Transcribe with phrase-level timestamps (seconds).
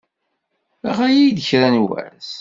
[0.97, 2.31] Ɣer-iyi-d kra n wass.